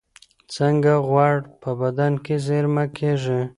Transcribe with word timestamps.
څنګه 0.55 0.93
غوړ 1.07 1.35
په 1.61 1.69
بدن 1.81 2.13
کې 2.25 2.35
زېرمه 2.45 2.85
کېږي؟ 2.97 3.41